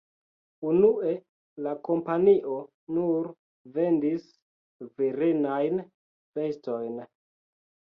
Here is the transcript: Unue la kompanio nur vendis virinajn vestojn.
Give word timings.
Unue 0.69 1.11
la 1.65 1.73
kompanio 1.89 2.57
nur 2.97 3.31
vendis 3.79 4.29
virinajn 5.01 5.89
vestojn. 6.41 7.03